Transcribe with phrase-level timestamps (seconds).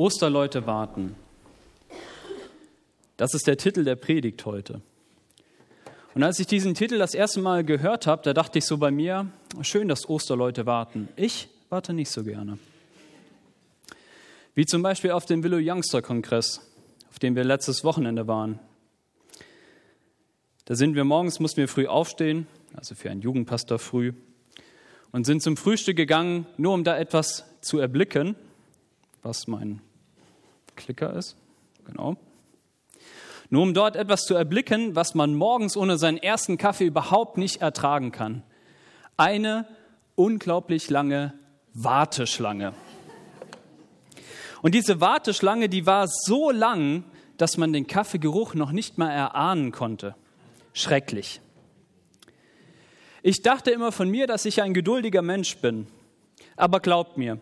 [0.00, 1.14] Osterleute warten.
[3.18, 4.80] Das ist der Titel der Predigt heute.
[6.14, 8.90] Und als ich diesen Titel das erste Mal gehört habe, da dachte ich so bei
[8.90, 9.30] mir,
[9.60, 11.10] schön, dass Osterleute warten.
[11.16, 12.58] Ich warte nicht so gerne.
[14.54, 16.62] Wie zum Beispiel auf dem Willow Youngster Kongress,
[17.10, 18.58] auf dem wir letztes Wochenende waren.
[20.64, 24.14] Da sind wir morgens, mussten wir früh aufstehen, also für einen Jugendpastor früh,
[25.12, 28.34] und sind zum Frühstück gegangen, nur um da etwas zu erblicken,
[29.22, 29.82] was mein
[30.80, 31.36] Klicker ist.
[31.84, 32.16] Genau.
[33.50, 37.60] Nur um dort etwas zu erblicken, was man morgens ohne seinen ersten Kaffee überhaupt nicht
[37.60, 38.42] ertragen kann.
[39.16, 39.66] Eine
[40.14, 41.34] unglaublich lange
[41.74, 42.72] Warteschlange.
[44.62, 47.04] Und diese Warteschlange, die war so lang,
[47.36, 50.14] dass man den Kaffeegeruch noch nicht mal erahnen konnte.
[50.72, 51.40] Schrecklich.
[53.22, 55.86] Ich dachte immer von mir, dass ich ein geduldiger Mensch bin.
[56.56, 57.38] Aber glaubt mir,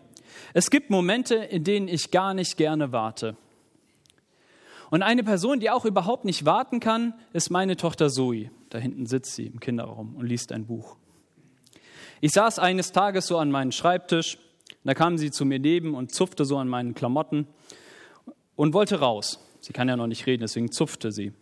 [0.53, 3.35] es gibt Momente, in denen ich gar nicht gerne warte.
[4.89, 8.49] Und eine Person, die auch überhaupt nicht warten kann, ist meine Tochter Zoe.
[8.69, 10.97] Da hinten sitzt sie im Kinderraum und liest ein Buch.
[12.21, 14.37] Ich saß eines Tages so an meinem Schreibtisch,
[14.83, 17.47] da kam sie zu mir neben und zupfte so an meinen Klamotten
[18.55, 19.39] und wollte raus.
[19.61, 21.33] Sie kann ja noch nicht reden, deswegen zupfte sie.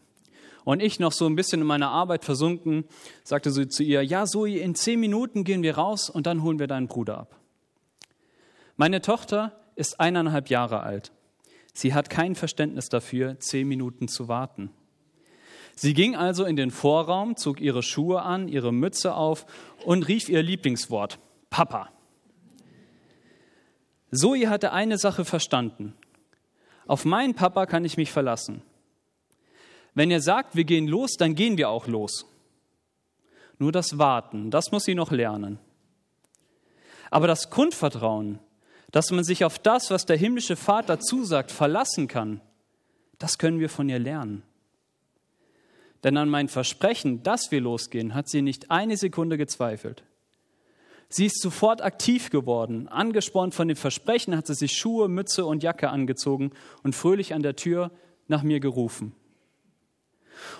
[0.65, 2.83] Und ich noch so ein bisschen in meiner Arbeit versunken,
[3.23, 6.59] sagte sie zu ihr, ja Zoe, in zehn Minuten gehen wir raus und dann holen
[6.59, 7.36] wir deinen Bruder ab.
[8.77, 11.11] Meine Tochter ist eineinhalb Jahre alt.
[11.73, 14.71] Sie hat kein Verständnis dafür, zehn Minuten zu warten.
[15.75, 19.45] Sie ging also in den Vorraum, zog ihre Schuhe an, ihre Mütze auf
[19.83, 21.19] und rief ihr Lieblingswort,
[21.49, 21.89] Papa.
[24.11, 25.95] Zoe hatte eine Sache verstanden.
[26.85, 28.61] Auf meinen Papa kann ich mich verlassen.
[29.93, 32.25] Wenn er sagt, wir gehen los, dann gehen wir auch los.
[33.57, 35.59] Nur das Warten, das muss sie noch lernen.
[37.09, 38.39] Aber das Grundvertrauen,
[38.91, 42.41] dass man sich auf das, was der himmlische Vater zusagt, verlassen kann,
[43.19, 44.43] das können wir von ihr lernen.
[46.03, 50.03] Denn an mein Versprechen, dass wir losgehen, hat sie nicht eine Sekunde gezweifelt.
[51.09, 52.87] Sie ist sofort aktiv geworden.
[52.87, 56.51] Angespornt von dem Versprechen hat sie sich Schuhe, Mütze und Jacke angezogen
[56.83, 57.91] und fröhlich an der Tür
[58.27, 59.15] nach mir gerufen.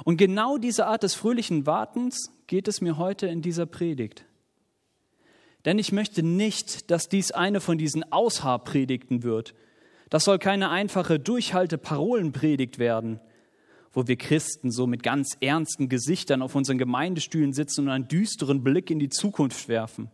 [0.06, 4.26] Und genau diese Art des fröhlichen Wartens geht es mir heute in dieser Predigt.
[5.68, 9.54] Denn ich möchte nicht, dass dies eine von diesen Aushaarpredigten wird.
[10.10, 13.20] Das soll keine einfache Durchhalte-Parolenpredigt werden,
[13.92, 18.64] wo wir Christen so mit ganz ernsten Gesichtern auf unseren Gemeindestühlen sitzen und einen düsteren
[18.64, 20.10] Blick in die Zukunft werfen.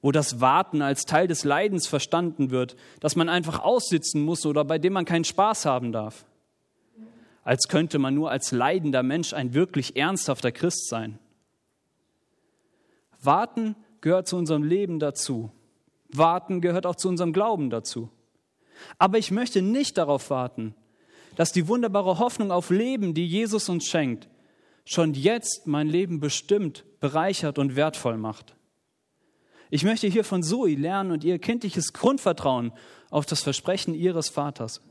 [0.00, 4.64] Wo das Warten als Teil des Leidens verstanden wird, dass man einfach aussitzen muss oder
[4.64, 6.26] bei dem man keinen Spaß haben darf.
[7.42, 11.18] Als könnte man nur als leidender Mensch ein wirklich ernsthafter Christ sein.
[13.20, 15.50] Warten gehört zu unserem Leben dazu.
[16.10, 18.10] Warten gehört auch zu unserem Glauben dazu.
[18.98, 20.74] Aber ich möchte nicht darauf warten,
[21.36, 24.28] dass die wunderbare Hoffnung auf Leben, die Jesus uns schenkt,
[24.84, 28.54] schon jetzt mein Leben bestimmt, bereichert und wertvoll macht.
[29.70, 32.72] Ich möchte hier von Zoe lernen und ihr kindliches Grundvertrauen
[33.08, 34.82] auf das Versprechen ihres Vaters.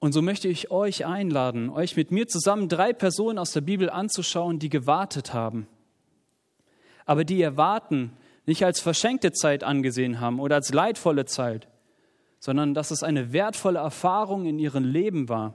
[0.00, 3.90] Und so möchte ich euch einladen, euch mit mir zusammen drei Personen aus der Bibel
[3.90, 5.68] anzuschauen, die gewartet haben
[7.08, 8.12] aber die ihr Warten
[8.44, 11.66] nicht als verschenkte Zeit angesehen haben oder als leidvolle Zeit,
[12.38, 15.54] sondern dass es eine wertvolle Erfahrung in ihrem Leben war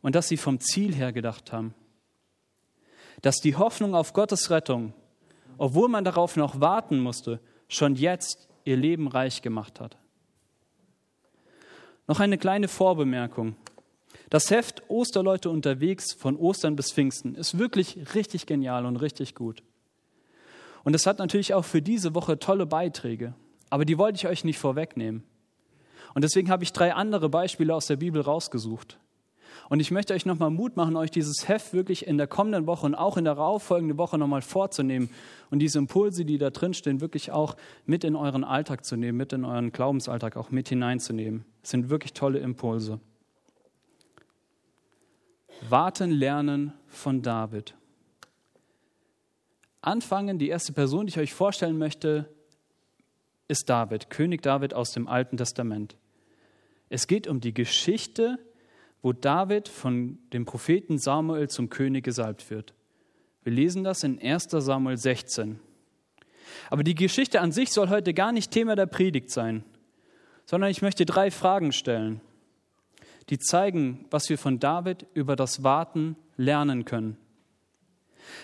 [0.00, 1.74] und dass sie vom Ziel her gedacht haben.
[3.20, 4.94] Dass die Hoffnung auf Gottes Rettung,
[5.58, 7.38] obwohl man darauf noch warten musste,
[7.68, 9.98] schon jetzt ihr Leben reich gemacht hat.
[12.06, 13.54] Noch eine kleine Vorbemerkung.
[14.30, 19.62] Das Heft Osterleute unterwegs von Ostern bis Pfingsten ist wirklich richtig genial und richtig gut.
[20.84, 23.34] Und es hat natürlich auch für diese Woche tolle Beiträge,
[23.70, 25.22] aber die wollte ich euch nicht vorwegnehmen.
[26.14, 28.98] Und deswegen habe ich drei andere Beispiele aus der Bibel rausgesucht.
[29.68, 32.84] Und ich möchte euch nochmal Mut machen, euch dieses Heft wirklich in der kommenden Woche
[32.84, 35.08] und auch in der darauffolgenden Woche nochmal vorzunehmen
[35.50, 37.56] und diese Impulse, die da drin stehen, wirklich auch
[37.86, 41.44] mit in euren Alltag zu nehmen, mit in euren Glaubensalltag auch mit hineinzunehmen.
[41.62, 43.00] Es sind wirklich tolle Impulse.
[45.68, 47.74] Warten lernen von David
[49.82, 50.38] anfangen.
[50.38, 52.28] Die erste Person, die ich euch vorstellen möchte,
[53.48, 55.96] ist David, König David aus dem Alten Testament.
[56.88, 58.38] Es geht um die Geschichte,
[59.02, 62.72] wo David von dem Propheten Samuel zum König gesalbt wird.
[63.42, 65.58] Wir lesen das in 1 Samuel 16.
[66.70, 69.64] Aber die Geschichte an sich soll heute gar nicht Thema der Predigt sein,
[70.44, 72.20] sondern ich möchte drei Fragen stellen,
[73.30, 77.16] die zeigen, was wir von David über das Warten lernen können.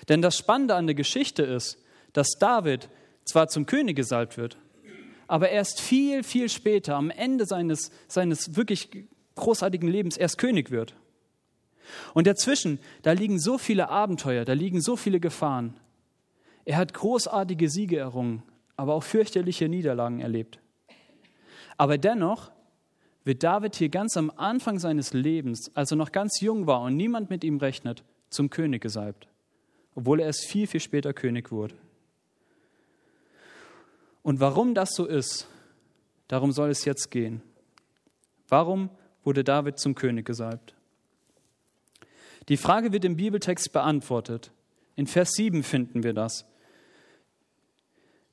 [0.09, 1.79] Denn das Spannende an der Geschichte ist,
[2.13, 2.89] dass David
[3.25, 4.59] zwar zum König gesalbt wird,
[5.27, 8.89] aber erst viel, viel später, am Ende seines, seines wirklich
[9.35, 10.95] großartigen Lebens, erst König wird.
[12.15, 15.79] Und dazwischen, da liegen so viele Abenteuer, da liegen so viele Gefahren.
[16.65, 18.43] Er hat großartige Siege errungen,
[18.77, 20.59] aber auch fürchterliche Niederlagen erlebt.
[21.77, 22.51] Aber dennoch
[23.25, 26.97] wird David hier ganz am Anfang seines Lebens, als er noch ganz jung war und
[26.97, 29.29] niemand mit ihm rechnet, zum König gesalbt,
[29.99, 31.75] obwohl er erst viel, viel später König wurde.
[34.23, 35.49] Und warum das so ist,
[36.29, 37.43] darum soll es jetzt gehen.
[38.47, 38.91] Warum
[39.25, 40.77] wurde David zum König gesalbt?
[42.49, 44.53] Die Frage wird im Bibeltext beantwortet.
[44.95, 46.45] In Vers 7 finden wir das.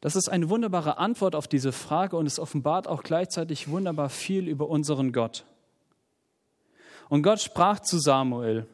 [0.02, 4.48] Das ist eine wunderbare Antwort auf diese Frage und es offenbart auch gleichzeitig wunderbar viel
[4.48, 5.46] über unseren Gott.
[7.10, 8.68] Und Gott sprach zu Samuel,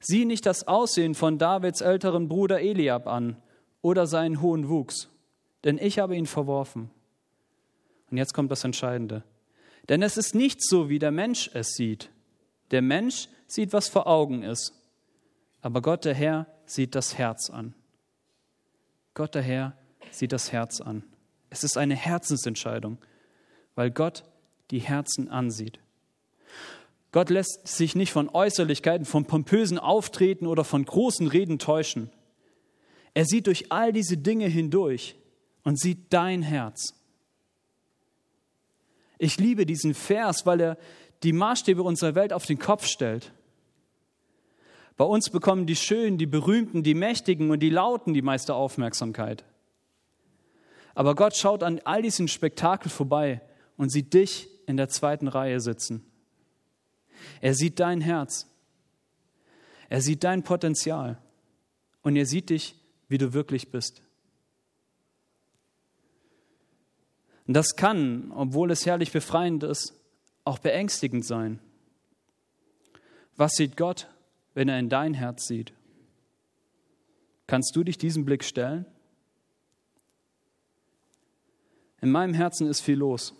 [0.00, 3.36] sieh nicht das Aussehen von Davids älteren Bruder Eliab an
[3.82, 5.08] oder seinen hohen Wuchs,
[5.64, 6.90] denn ich habe ihn verworfen.
[8.10, 9.22] Und jetzt kommt das Entscheidende.
[9.88, 12.10] Denn es ist nicht so, wie der Mensch es sieht.
[12.70, 14.72] Der Mensch sieht, was vor Augen ist,
[15.62, 17.74] aber Gott der Herr sieht das Herz an.
[19.14, 19.76] Gott der Herr
[20.10, 21.02] sieht das Herz an.
[21.50, 22.98] Es ist eine Herzensentscheidung,
[23.74, 24.24] weil Gott
[24.70, 25.80] die Herzen ansieht.
[27.12, 32.10] Gott lässt sich nicht von Äußerlichkeiten, von pompösen Auftreten oder von großen Reden täuschen.
[33.14, 35.16] Er sieht durch all diese Dinge hindurch
[35.64, 36.94] und sieht dein Herz.
[39.18, 40.78] Ich liebe diesen Vers, weil er
[41.22, 43.32] die Maßstäbe unserer Welt auf den Kopf stellt.
[44.96, 49.44] Bei uns bekommen die Schönen, die Berühmten, die Mächtigen und die Lauten die meiste Aufmerksamkeit.
[50.94, 53.40] Aber Gott schaut an all diesen Spektakel vorbei
[53.76, 56.09] und sieht dich in der zweiten Reihe sitzen.
[57.40, 58.46] Er sieht dein Herz.
[59.88, 61.18] Er sieht dein Potenzial.
[62.02, 62.74] Und er sieht dich,
[63.08, 64.02] wie du wirklich bist.
[67.46, 69.94] Und das kann, obwohl es herrlich befreiend ist,
[70.44, 71.58] auch beängstigend sein.
[73.36, 74.08] Was sieht Gott,
[74.54, 75.72] wenn er in dein Herz sieht?
[77.46, 78.86] Kannst du dich diesem Blick stellen?
[82.00, 83.34] In meinem Herzen ist viel los.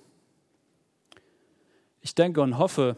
[2.00, 2.96] Ich denke und hoffe,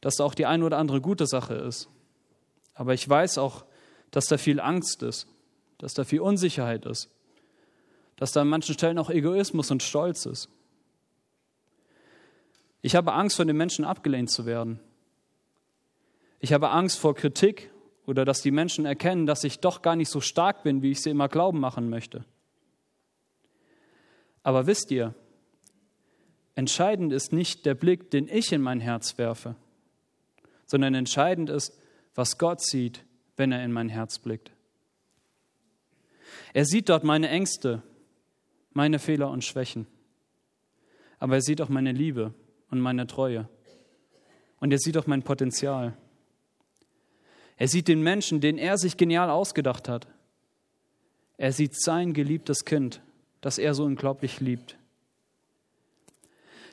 [0.00, 1.88] dass da auch die eine oder andere gute Sache ist.
[2.74, 3.64] Aber ich weiß auch,
[4.10, 5.26] dass da viel Angst ist,
[5.78, 7.10] dass da viel Unsicherheit ist
[8.20, 10.50] dass da an manchen Stellen auch Egoismus und Stolz ist.
[12.82, 14.78] Ich habe Angst, von den Menschen abgelehnt zu werden.
[16.38, 17.70] Ich habe Angst vor Kritik
[18.04, 21.00] oder dass die Menschen erkennen, dass ich doch gar nicht so stark bin, wie ich
[21.00, 22.26] sie immer glauben machen möchte.
[24.42, 25.14] Aber wisst ihr,
[26.54, 29.56] entscheidend ist nicht der Blick, den ich in mein Herz werfe,
[30.70, 31.76] sondern entscheidend ist,
[32.14, 33.04] was Gott sieht,
[33.36, 34.52] wenn er in mein Herz blickt.
[36.52, 37.82] Er sieht dort meine Ängste,
[38.72, 39.88] meine Fehler und Schwächen.
[41.18, 42.34] Aber er sieht auch meine Liebe
[42.70, 43.48] und meine Treue.
[44.60, 45.96] Und er sieht auch mein Potenzial.
[47.56, 50.06] Er sieht den Menschen, den er sich genial ausgedacht hat.
[51.36, 53.02] Er sieht sein geliebtes Kind,
[53.40, 54.76] das er so unglaublich liebt.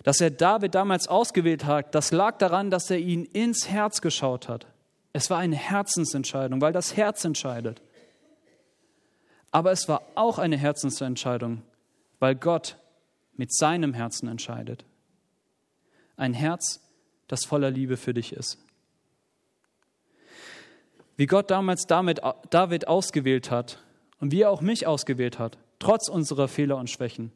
[0.08, 4.48] Dass er David damals ausgewählt hat, das lag daran, dass er ihn ins Herz geschaut
[4.48, 4.66] hat.
[5.12, 7.82] Es war eine Herzensentscheidung, weil das Herz entscheidet.
[9.52, 11.62] Aber es war auch eine Herzensentscheidung,
[12.20, 12.78] weil Gott
[13.34, 14.86] mit seinem Herzen entscheidet.
[16.16, 16.80] Ein Herz,
[17.28, 18.60] das voller Liebe für dich ist.
[21.18, 23.84] Wie Gott damals David ausgewählt hat
[24.22, 27.34] und wie er auch mich ausgewählt hat, trotz unserer Fehler und Schwächen,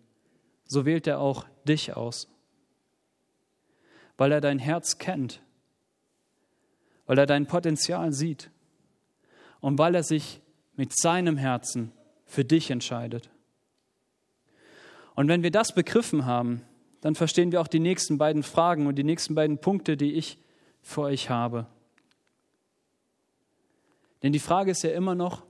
[0.63, 2.29] so wählt er auch dich aus.
[4.21, 5.41] Weil er dein Herz kennt,
[7.07, 8.51] weil er dein Potenzial sieht
[9.61, 10.41] und weil er sich
[10.75, 11.91] mit seinem Herzen
[12.27, 13.31] für dich entscheidet.
[15.15, 16.61] Und wenn wir das begriffen haben,
[17.01, 20.37] dann verstehen wir auch die nächsten beiden Fragen und die nächsten beiden Punkte, die ich
[20.83, 21.65] für euch habe.
[24.21, 25.41] Denn die Frage ist ja immer noch,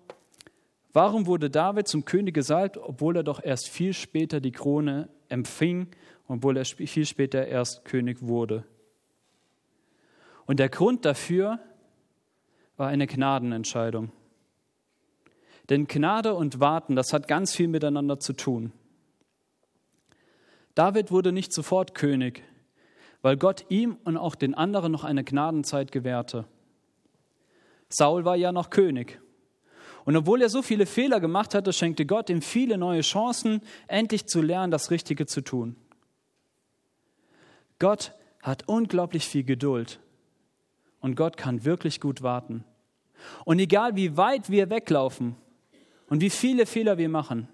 [0.94, 5.90] warum wurde David zum König gesalbt, obwohl er doch erst viel später die Krone empfing,
[6.32, 8.64] obwohl er viel später erst König wurde?
[10.46, 11.60] Und der Grund dafür
[12.78, 14.12] war eine Gnadenentscheidung.
[15.70, 18.72] Denn Gnade und Warten, das hat ganz viel miteinander zu tun.
[20.76, 22.44] David wurde nicht sofort König,
[23.22, 26.46] weil Gott ihm und auch den anderen noch eine Gnadenzeit gewährte.
[27.90, 29.22] Saul war ja noch König.
[30.06, 34.28] Und obwohl er so viele Fehler gemacht hatte, schenkte Gott ihm viele neue Chancen, endlich
[34.28, 35.76] zu lernen, das Richtige zu tun.
[37.82, 40.00] Gott hat unglaublich viel Geduld
[41.00, 42.64] und Gott kann wirklich gut warten.
[43.44, 45.36] Und egal wie weit wir weglaufen
[46.08, 47.48] und wie viele Fehler wir machen,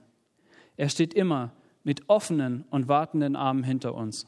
[0.75, 1.53] er steht immer
[1.85, 4.27] mit offenen und wartenden Armen hinter uns.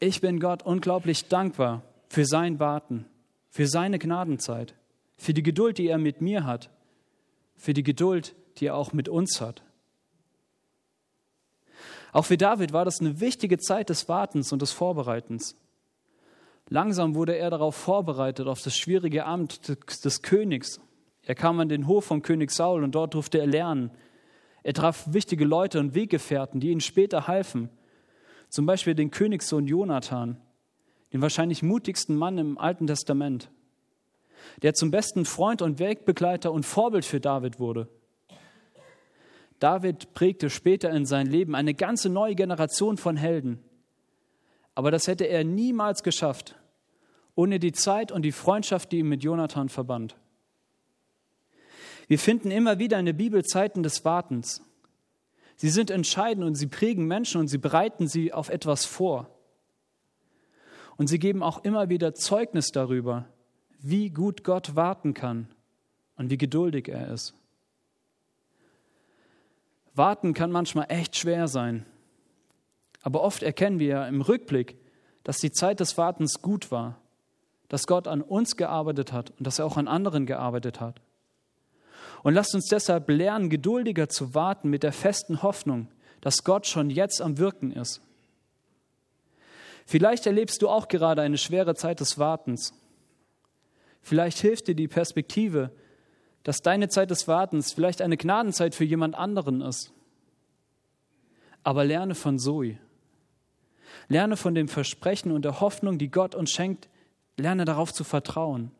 [0.00, 3.06] Ich bin Gott unglaublich dankbar für sein Warten,
[3.48, 4.74] für seine Gnadenzeit,
[5.16, 6.68] für die Geduld, die er mit mir hat,
[7.56, 9.62] für die Geduld, die er auch mit uns hat.
[12.12, 15.56] Auch für David war das eine wichtige Zeit des Wartens und des Vorbereitens.
[16.68, 19.68] Langsam wurde er darauf vorbereitet, auf das schwierige Amt
[20.04, 20.80] des, Königs.
[21.22, 23.90] Er kam an den Hof von König Saul und dort durfte er lernen.
[24.62, 27.70] Er traf wichtige Leute und Weggefährten, die ihm später halfen.
[28.50, 30.38] Zum Beispiel den Königssohn Jonathan,
[31.12, 33.50] den wahrscheinlich mutigsten Mann im Alten Testament,
[34.62, 37.88] der zum besten Freund und Wegbegleiter und Vorbild für David wurde.
[39.58, 43.62] David prägte später in sein Leben eine ganze neue Generation von Helden.
[44.74, 46.56] Aber das hätte er niemals geschafft,
[47.34, 50.16] ohne die Zeit und die Freundschaft, die ihn mit Jonathan verband.
[52.06, 54.62] Wir finden immer wieder in der Bibel Zeiten des Wartens.
[55.56, 59.28] Sie sind entscheidend und sie prägen Menschen und sie bereiten sie auf etwas vor.
[60.96, 63.26] Und sie geben auch immer wieder Zeugnis darüber,
[63.80, 65.48] wie gut Gott warten kann
[66.16, 67.34] und wie geduldig er ist.
[69.98, 71.84] Warten kann manchmal echt schwer sein.
[73.02, 74.76] Aber oft erkennen wir ja im Rückblick,
[75.24, 76.98] dass die Zeit des Wartens gut war,
[77.68, 81.00] dass Gott an uns gearbeitet hat und dass er auch an anderen gearbeitet hat.
[82.22, 85.88] Und lasst uns deshalb lernen, geduldiger zu warten mit der festen Hoffnung,
[86.20, 88.00] dass Gott schon jetzt am Wirken ist.
[89.86, 92.74] Vielleicht erlebst du auch gerade eine schwere Zeit des Wartens.
[94.02, 95.70] Vielleicht hilft dir die Perspektive,
[96.48, 99.92] dass deine Zeit des Wartens vielleicht eine Gnadenzeit für jemand anderen ist.
[101.62, 102.78] Aber lerne von Zoe.
[104.08, 106.88] Lerne von dem Versprechen und der Hoffnung, die Gott uns schenkt.
[107.36, 108.70] Lerne darauf zu vertrauen.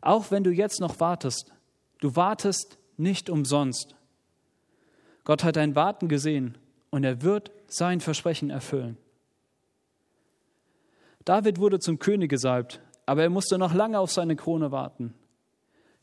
[0.00, 1.52] Auch wenn du jetzt noch wartest,
[1.98, 3.96] du wartest nicht umsonst.
[5.24, 6.56] Gott hat dein Warten gesehen
[6.90, 8.96] und er wird sein Versprechen erfüllen.
[11.24, 15.12] David wurde zum König gesalbt, aber er musste noch lange auf seine Krone warten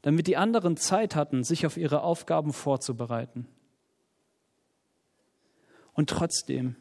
[0.03, 3.47] damit die anderen Zeit hatten, sich auf ihre Aufgaben vorzubereiten.
[5.93, 6.75] Und trotzdem,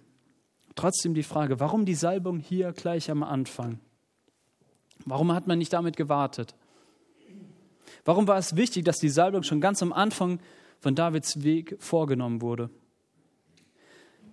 [0.75, 3.79] trotzdem die Frage, warum die Salbung hier gleich am Anfang?
[5.07, 6.55] Warum hat man nicht damit gewartet?
[8.05, 10.41] Warum war es wichtig, dass die Salbung schon ganz am Anfang
[10.81, 12.71] von Davids Weg vorgenommen wurde?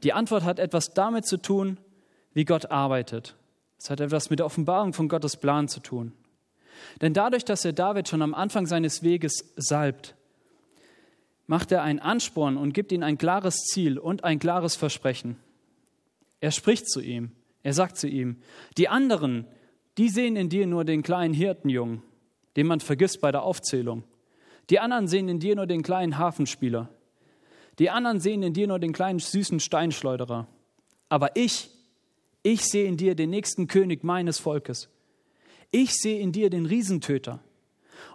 [0.02, 1.78] Die Antwort hat etwas damit zu tun,
[2.34, 3.36] wie Gott arbeitet.
[3.78, 6.14] Es hat etwas mit der Offenbarung von Gottes Plan zu tun.
[7.02, 10.16] Denn dadurch, dass er David schon am Anfang seines Weges salbt,
[11.48, 15.38] macht er einen Ansporn und gibt ihm ein klares Ziel und ein klares Versprechen.
[16.42, 17.32] Er spricht zu ihm,
[17.64, 18.38] er sagt zu ihm,
[18.78, 19.46] die anderen,
[19.98, 22.04] die sehen in dir nur den kleinen Hirtenjungen,
[22.56, 24.04] den man vergisst bei der Aufzählung.
[24.70, 26.90] Die anderen sehen in dir nur den kleinen Hafenspieler.
[27.80, 30.48] Die anderen sehen in dir nur den kleinen süßen Steinschleuderer.
[31.10, 31.70] Aber ich,
[32.44, 34.90] ich sehe in dir den nächsten König meines Volkes.
[35.72, 37.40] Ich sehe in dir den Riesentöter.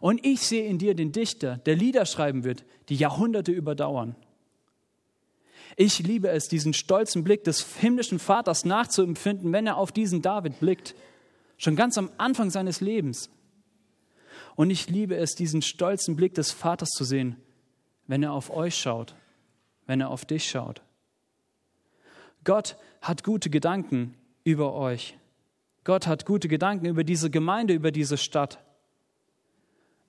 [0.00, 4.16] Und ich sehe in dir den Dichter, der Lieder schreiben wird, die Jahrhunderte überdauern.
[5.76, 10.60] Ich liebe es, diesen stolzen Blick des himmlischen Vaters nachzuempfinden, wenn er auf diesen David
[10.60, 10.94] blickt,
[11.56, 13.30] schon ganz am Anfang seines Lebens.
[14.56, 17.36] Und ich liebe es, diesen stolzen Blick des Vaters zu sehen,
[18.06, 19.14] wenn er auf euch schaut,
[19.86, 20.82] wenn er auf dich schaut.
[22.44, 25.16] Gott hat gute Gedanken über euch.
[25.84, 28.58] Gott hat gute Gedanken über diese Gemeinde, über diese Stadt.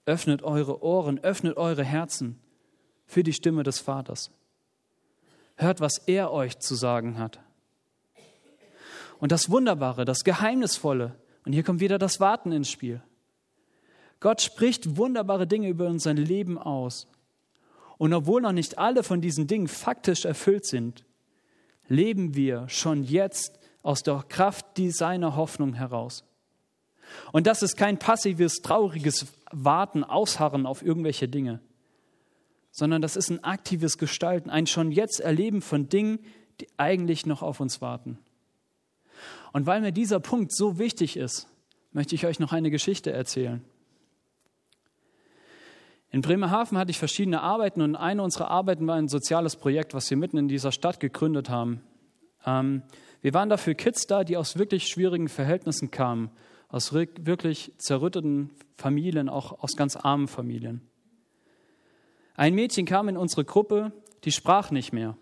[0.05, 2.39] Öffnet eure Ohren, öffnet eure Herzen
[3.05, 4.32] für die Stimme des Vaters.
[5.58, 7.39] Hört, was er euch zu sagen hat.
[9.20, 11.15] Und das Wunderbare, das Geheimnisvolle,
[11.46, 13.01] und hier kommt wieder das Warten ins Spiel.
[14.20, 17.08] Gott spricht wunderbare Dinge über unser Leben aus.
[17.98, 21.05] Und obwohl noch nicht alle von diesen Dingen faktisch erfüllt sind,
[21.88, 26.24] leben wir schon jetzt aus der Kraft seiner Hoffnung heraus.
[27.32, 31.60] Und das ist kein passives, trauriges Warten, Ausharren auf irgendwelche Dinge,
[32.72, 36.18] sondern das ist ein aktives Gestalten, ein schon jetzt Erleben von Dingen,
[36.60, 38.18] die eigentlich noch auf uns warten.
[39.54, 41.48] Und weil mir dieser Punkt so wichtig ist,
[41.92, 43.63] möchte ich euch noch eine Geschichte erzählen.
[46.10, 50.10] In Bremerhaven hatte ich verschiedene Arbeiten und eine unserer Arbeiten war ein soziales Projekt, was
[50.10, 51.82] wir mitten in dieser Stadt gegründet haben.
[52.46, 52.82] Ähm,
[53.25, 56.29] wir waren dafür Kids da, die aus wirklich schwierigen Verhältnissen kamen,
[56.70, 60.88] aus wirklich zerrütteten Familien, auch aus ganz armen Familien.
[62.36, 63.91] Ein Mädchen kam in unsere Gruppe,
[64.25, 65.17] die sprach nicht mehr.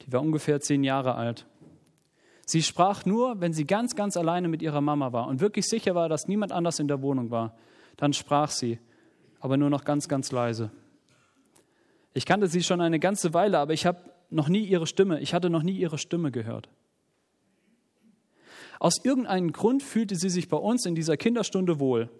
[0.00, 1.46] Die war ungefähr zehn Jahre alt.
[2.46, 5.94] Sie sprach nur, wenn sie ganz, ganz alleine mit ihrer Mama war und wirklich sicher
[5.94, 7.54] war, dass niemand anders in der Wohnung war.
[7.98, 8.78] Dann sprach sie,
[9.40, 10.70] aber nur noch ganz, ganz leise.
[12.14, 15.34] Ich kannte sie schon eine ganze Weile, aber ich habe noch nie ihre Stimme, ich
[15.34, 16.70] hatte noch nie ihre Stimme gehört.
[18.78, 22.10] Aus irgendeinem Grund fühlte sie sich bei uns in dieser Kinderstunde wohl,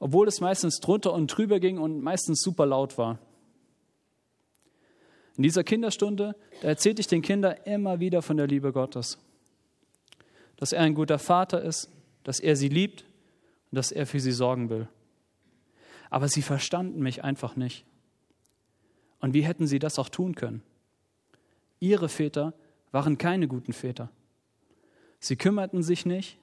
[0.00, 3.18] obwohl es meistens drunter und drüber ging und meistens super laut war.
[5.36, 9.18] In dieser Kinderstunde, da erzählte ich den Kindern immer wieder von der Liebe Gottes.
[10.56, 11.90] Dass er ein guter Vater ist,
[12.24, 13.04] dass er sie liebt
[13.70, 14.88] und dass er für sie sorgen will.
[16.10, 17.84] Aber sie verstanden mich einfach nicht.
[19.20, 20.62] Und wie hätten sie das auch tun können?
[21.80, 22.52] Ihre Väter
[22.90, 24.10] waren keine guten Väter.
[25.22, 26.36] Sie kümmerten sich nicht,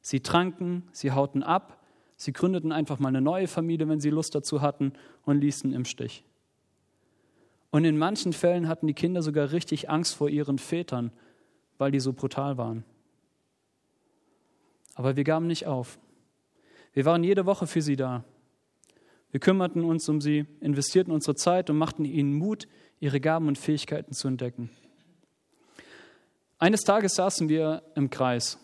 [0.00, 1.80] sie tranken, sie hauten ab,
[2.16, 4.92] sie gründeten einfach mal eine neue Familie, wenn sie Lust dazu hatten
[5.24, 6.24] und ließen im Stich.
[7.70, 11.12] Und in manchen Fällen hatten die Kinder sogar richtig Angst vor ihren Vätern,
[11.78, 12.84] weil die so brutal waren.
[14.96, 16.00] Aber wir gaben nicht auf.
[16.92, 18.24] Wir waren jede Woche für sie da.
[19.30, 22.66] Wir kümmerten uns um sie, investierten unsere Zeit und machten ihnen Mut,
[22.98, 24.70] ihre Gaben und Fähigkeiten zu entdecken.
[26.64, 28.58] Eines Tages saßen wir im Kreis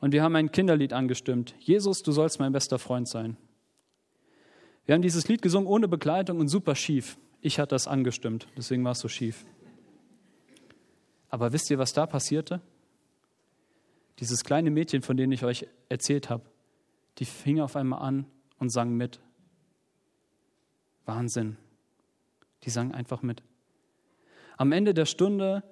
[0.00, 1.54] und wir haben ein Kinderlied angestimmt.
[1.60, 3.38] Jesus, du sollst mein bester Freund sein.
[4.84, 7.16] Wir haben dieses Lied gesungen ohne Begleitung und super schief.
[7.40, 9.46] Ich hatte das angestimmt, deswegen war es so schief.
[11.30, 12.60] Aber wisst ihr, was da passierte?
[14.18, 16.44] Dieses kleine Mädchen, von dem ich euch erzählt habe,
[17.16, 18.26] die fing auf einmal an
[18.58, 19.20] und sang mit.
[21.06, 21.56] Wahnsinn.
[22.64, 23.42] Die sang einfach mit.
[24.58, 25.62] Am Ende der Stunde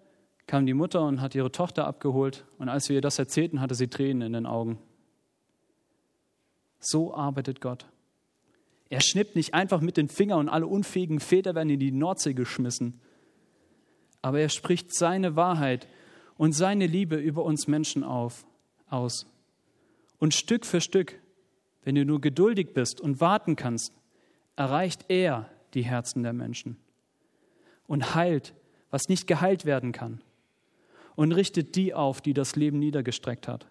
[0.46, 3.74] kam die Mutter und hat ihre Tochter abgeholt und als wir ihr das erzählten, hatte
[3.74, 4.78] sie Tränen in den Augen.
[6.78, 7.86] So arbeitet Gott.
[8.90, 12.34] Er schnippt nicht einfach mit den Fingern und alle unfähigen Väter werden in die Nordsee
[12.34, 13.00] geschmissen.
[14.20, 15.88] Aber er spricht seine Wahrheit
[16.36, 18.46] und seine Liebe über uns Menschen auf,
[18.88, 19.26] aus.
[20.18, 21.18] Und Stück für Stück,
[21.82, 23.92] wenn du nur geduldig bist und warten kannst,
[24.56, 26.76] erreicht er die Herzen der Menschen
[27.86, 28.54] und heilt,
[28.90, 30.20] was nicht geheilt werden kann
[31.16, 33.66] und richtet die auf, die das Leben niedergestreckt hat.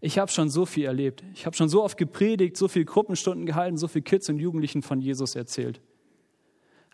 [0.00, 1.24] Ich habe schon so viel erlebt.
[1.34, 4.82] Ich habe schon so oft gepredigt, so viele Gruppenstunden gehalten, so viele Kids und Jugendlichen
[4.82, 5.80] von Jesus erzählt.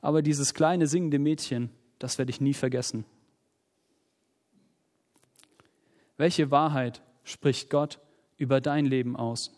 [0.00, 3.05] Aber dieses kleine singende Mädchen, das werde ich nie vergessen.
[6.16, 7.98] Welche Wahrheit spricht Gott
[8.37, 9.52] über dein Leben aus?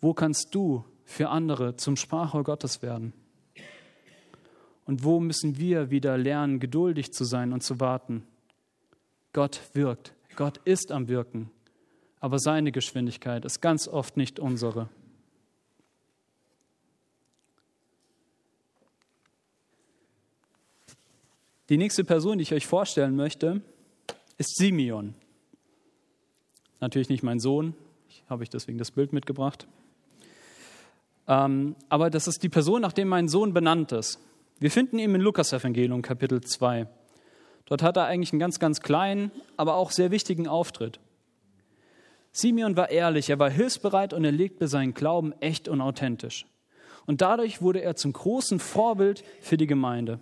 [0.00, 3.12] Wo kannst du für andere zum Sprachrohr Gottes werden?
[4.86, 8.22] Und wo müssen wir wieder lernen, geduldig zu sein und zu warten?
[9.32, 10.14] Gott wirkt.
[10.36, 11.50] Gott ist am Wirken.
[12.20, 14.88] Aber seine Geschwindigkeit ist ganz oft nicht unsere.
[21.68, 23.60] Die nächste Person, die ich euch vorstellen möchte,
[24.38, 25.14] ist Simeon.
[26.80, 27.74] Natürlich nicht mein Sohn,
[28.08, 29.66] ich habe ich deswegen das Bild mitgebracht.
[31.26, 34.20] Ähm, aber das ist die Person, nach der mein Sohn benannt ist.
[34.58, 36.86] Wir finden ihn im Lukas-Evangelium, Kapitel 2.
[37.66, 40.98] Dort hat er eigentlich einen ganz, ganz kleinen, aber auch sehr wichtigen Auftritt.
[42.32, 46.46] Simeon war ehrlich, er war hilfsbereit und er legte seinen Glauben echt und authentisch.
[47.04, 50.20] Und dadurch wurde er zum großen Vorbild für die Gemeinde.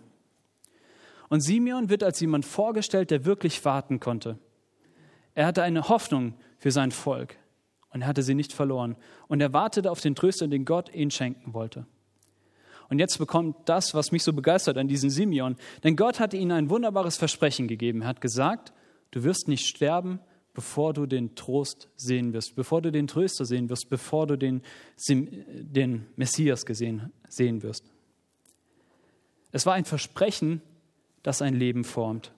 [1.29, 4.39] Und Simeon wird als jemand vorgestellt, der wirklich warten konnte.
[5.37, 7.37] Er hatte eine Hoffnung für sein Volk
[7.91, 8.97] und er hatte sie nicht verloren.
[9.29, 11.87] Und er wartete auf den Tröster, den Gott ihn schenken wollte.
[12.89, 15.57] Und jetzt bekommt das, was mich so begeistert an diesen Simeon.
[15.83, 18.03] Denn Gott hat ihnen ein wunderbares Versprechen gegeben.
[18.03, 18.73] Er hat gesagt,
[19.11, 20.21] du wirst nicht sterben,
[20.55, 24.63] bevor du den Trost sehen wirst, bevor du den Tröster sehen wirst, bevor du den,
[25.09, 27.85] den Messias gesehen, sehen wirst.
[29.51, 30.63] Es war ein Versprechen,
[31.23, 32.33] das ein Leben formt.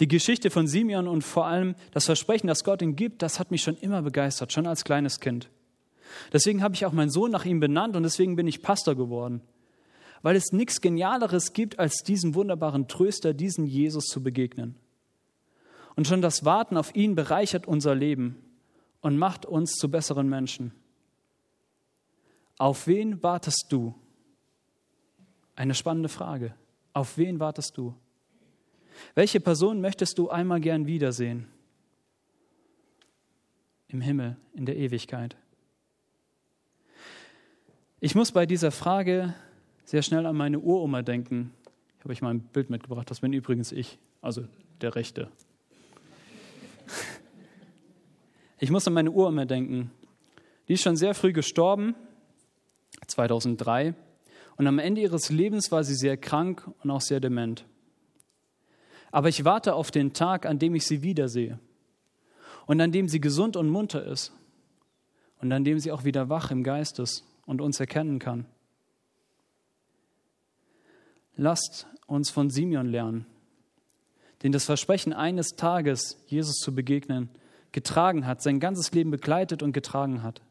[0.00, 3.50] Die Geschichte von Simeon und vor allem das Versprechen, das Gott ihm gibt, das hat
[3.50, 5.50] mich schon immer begeistert, schon als kleines Kind.
[6.32, 9.40] Deswegen habe ich auch meinen Sohn nach ihm benannt und deswegen bin ich Pastor geworden.
[10.22, 14.74] Weil es nichts Genialeres gibt, als diesem wunderbaren Tröster, diesen Jesus zu begegnen.
[15.96, 18.36] Und schon das Warten auf ihn bereichert unser Leben
[19.00, 20.72] und macht uns zu besseren Menschen.
[22.58, 23.94] Auf wen wartest du?
[25.56, 26.54] Eine spannende Frage.
[26.92, 27.94] Auf wen wartest du?
[29.14, 31.48] Welche Person möchtest du einmal gern wiedersehen?
[33.88, 35.36] Im Himmel, in der Ewigkeit.
[38.02, 39.34] Ich muss bei dieser Frage
[39.84, 41.52] sehr schnell an meine Uroma denken.
[41.98, 44.44] Ich habe euch mal ein Bild mitgebracht, das bin übrigens ich, also
[44.80, 45.30] der Rechte.
[48.58, 49.90] Ich muss an meine Uroma denken.
[50.66, 51.94] Die ist schon sehr früh gestorben,
[53.06, 53.94] 2003.
[54.56, 57.66] Und am Ende ihres Lebens war sie sehr krank und auch sehr dement.
[59.10, 61.58] Aber ich warte auf den Tag, an dem ich sie wiedersehe.
[62.64, 64.32] Und an dem sie gesund und munter ist.
[65.38, 68.46] Und an dem sie auch wieder wach im Geist ist und uns erkennen kann.
[71.36, 73.26] Lasst uns von Simeon lernen,
[74.44, 77.28] den das Versprechen eines Tages, Jesus zu begegnen,
[77.72, 80.42] getragen hat, sein ganzes Leben begleitet und getragen hat.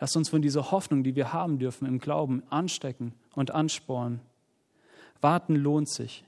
[0.00, 4.18] Lasst uns von dieser Hoffnung, die wir haben dürfen im Glauben, anstecken und anspornen.
[5.20, 6.24] Warten lohnt sich.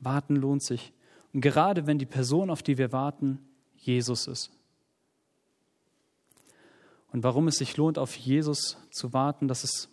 [0.00, 0.94] Warten lohnt sich.
[1.34, 4.57] Und gerade wenn die Person, auf die wir warten, Jesus ist.
[7.12, 9.88] Und warum es sich lohnt, auf Jesus zu warten, das ist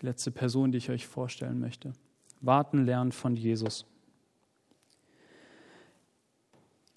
[0.00, 1.92] die letzte Person, die ich euch vorstellen möchte.
[2.40, 3.84] Warten lernen von Jesus.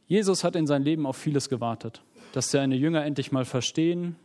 [0.07, 2.01] Jesus hat in seinem Leben auf vieles gewartet.
[2.33, 4.15] Dass seine Jünger endlich mal verstehen,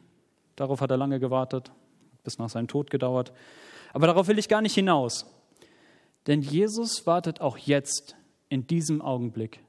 [0.56, 1.72] darauf hat er lange gewartet,
[2.22, 3.32] bis nach seinem Tod gedauert.
[3.92, 5.26] Aber darauf will ich gar nicht hinaus.
[6.26, 8.16] Denn Jesus wartet auch jetzt,
[8.48, 9.60] in diesem Augenblick.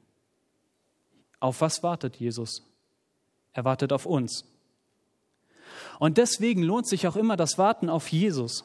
[1.40, 2.62] Auf was wartet Jesus?
[3.52, 4.44] Er wartet auf uns.
[5.98, 8.64] Und deswegen lohnt sich auch immer das Warten auf Jesus.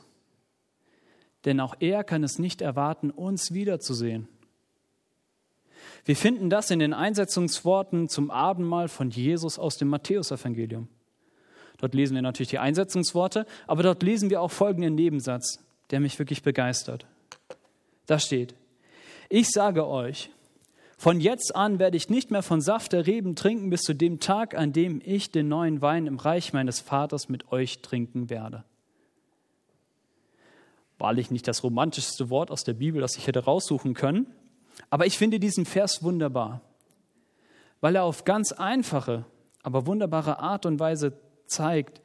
[1.46, 4.28] Denn auch er kann es nicht erwarten, uns wiederzusehen.
[6.06, 10.88] Wir finden das in den Einsetzungsworten zum Abendmahl von Jesus aus dem Matthäusevangelium.
[11.78, 16.20] Dort lesen wir natürlich die Einsetzungsworte, aber dort lesen wir auch folgenden Nebensatz, der mich
[16.20, 17.06] wirklich begeistert.
[18.06, 18.56] Da steht,
[19.30, 20.30] ich sage euch,
[21.02, 24.20] von jetzt an werde ich nicht mehr von Saft der Reben trinken bis zu dem
[24.20, 28.64] Tag, an dem ich den neuen Wein im Reich meines Vaters mit euch trinken werde.
[31.00, 34.28] Wahrlich nicht das romantischste Wort aus der Bibel, das ich hätte raussuchen können,
[34.92, 36.62] aber ich finde diesen Vers wunderbar,
[37.80, 39.26] weil er auf ganz einfache,
[39.64, 41.14] aber wunderbare Art und Weise
[41.48, 42.00] zeigt,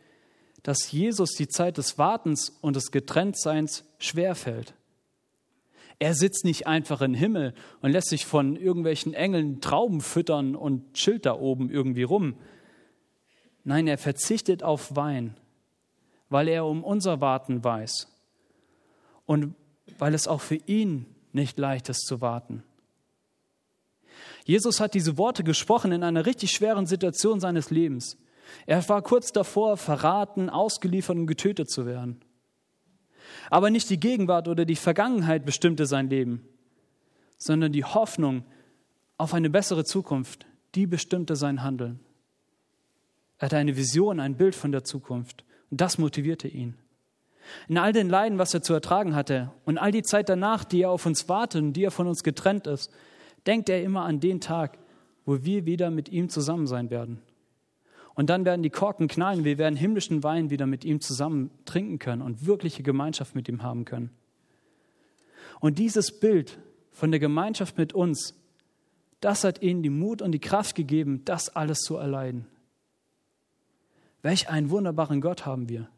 [0.62, 4.72] dass Jesus die Zeit des Wartens und des Getrenntseins schwerfällt.
[5.98, 10.92] Er sitzt nicht einfach im Himmel und lässt sich von irgendwelchen Engeln Trauben füttern und
[10.92, 12.36] chillt da oben irgendwie rum.
[13.64, 15.36] Nein, er verzichtet auf Wein,
[16.28, 18.08] weil er um unser Warten weiß
[19.24, 19.54] und
[19.98, 22.62] weil es auch für ihn nicht leicht ist zu warten.
[24.44, 28.16] Jesus hat diese Worte gesprochen in einer richtig schweren Situation seines Lebens.
[28.66, 32.20] Er war kurz davor, verraten, ausgeliefert und getötet zu werden.
[33.50, 36.46] Aber nicht die Gegenwart oder die Vergangenheit bestimmte sein Leben,
[37.38, 38.44] sondern die Hoffnung
[39.18, 42.00] auf eine bessere Zukunft, die bestimmte sein Handeln.
[43.38, 46.76] Er hatte eine Vision, ein Bild von der Zukunft und das motivierte ihn.
[47.68, 50.82] In all den Leiden, was er zu ertragen hatte und all die Zeit danach, die
[50.82, 52.90] er auf uns wartet und die er von uns getrennt ist,
[53.46, 54.78] denkt er immer an den Tag,
[55.24, 57.22] wo wir wieder mit ihm zusammen sein werden.
[58.16, 61.98] Und dann werden die Korken knallen, wir werden himmlischen Wein wieder mit ihm zusammen trinken
[61.98, 64.10] können und wirkliche Gemeinschaft mit ihm haben können.
[65.60, 66.58] Und dieses Bild
[66.92, 68.34] von der Gemeinschaft mit uns,
[69.20, 72.46] das hat ihnen die Mut und die Kraft gegeben, das alles zu erleiden.
[74.22, 75.88] Welch einen wunderbaren Gott haben wir.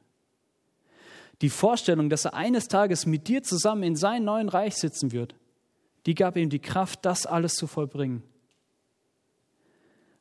[1.40, 5.37] Die Vorstellung, dass er eines Tages mit dir zusammen in sein neuen Reich sitzen wird,
[6.04, 8.24] die gab ihm die Kraft, das alles zu vollbringen.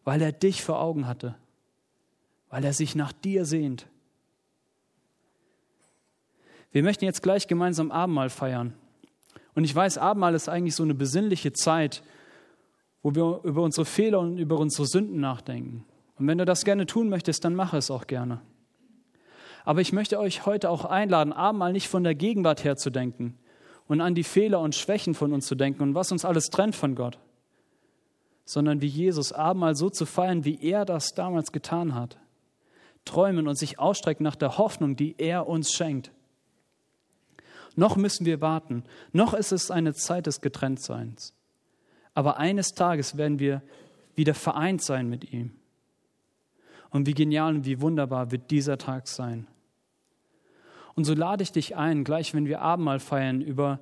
[0.04, 1.36] Weil er dich vor Augen hatte
[2.50, 3.88] weil er sich nach dir sehnt.
[6.72, 8.74] Wir möchten jetzt gleich gemeinsam Abendmahl feiern.
[9.56, 12.04] Und ich weiß, Abendmahl ist eigentlich so eine besinnliche Zeit,
[13.02, 15.86] wo wir über unsere Fehler und über unsere Sünden nachdenken.
[16.20, 18.42] Und wenn du das gerne tun möchtest, dann mache es auch gerne.
[19.66, 23.38] Aber ich möchte euch heute auch einladen, Abendmahl nicht von der Gegenwart her zu denken
[23.88, 26.76] und an die Fehler und Schwächen von uns zu denken und was uns alles trennt
[26.76, 27.18] von Gott,
[28.46, 32.18] sondern wie Jesus Abendmahl so zu feiern, wie er das damals getan hat
[33.08, 36.12] träumen und sich ausstrecken nach der Hoffnung, die er uns schenkt.
[37.76, 41.34] Noch müssen wir warten, noch ist es eine Zeit des Getrenntseins.
[42.14, 43.62] Aber eines Tages werden wir
[44.16, 45.52] wieder vereint sein mit ihm.
[46.90, 49.48] Und wie genial und wie wunderbar wird dieser Tag sein.
[50.96, 53.80] Und so lade ich dich ein, gleich wenn wir Abendmahl feiern, über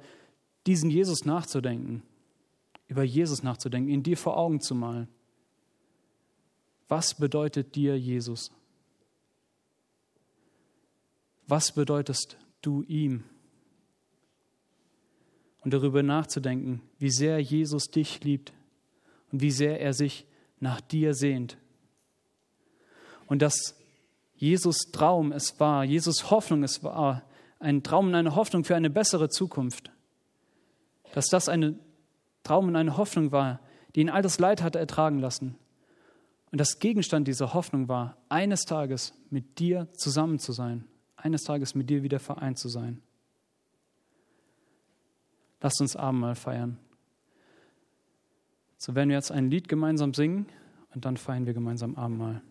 [0.68, 2.04] diesen Jesus nachzudenken,
[2.88, 5.08] über Jesus nachzudenken, ihn dir vor Augen zu malen.
[6.90, 8.52] Was bedeutet dir Jesus?
[11.48, 13.24] Was bedeutest du ihm?
[15.64, 18.54] Und darüber nachzudenken, wie sehr Jesus dich liebt
[19.32, 20.28] und wie sehr er sich
[20.60, 21.58] nach dir sehnt.
[23.26, 23.76] Und dass
[24.36, 27.24] Jesus Traum es war, Jesus Hoffnung es war,
[27.60, 29.92] ein Traum und eine Hoffnung für eine bessere Zukunft.
[31.14, 31.80] Dass das ein
[32.44, 33.60] Traum und eine Hoffnung war,
[33.96, 35.56] die ihn all das Leid hatte ertragen lassen.
[36.52, 40.86] Und das Gegenstand dieser Hoffnung war, eines Tages mit dir zusammen zu sein
[41.26, 43.02] eines Tages mit dir wieder vereint zu sein.
[45.60, 46.78] Lasst uns Abendmahl feiern.
[48.78, 50.46] So werden wir jetzt ein Lied gemeinsam singen
[50.94, 52.42] und dann feiern wir gemeinsam Abendmahl.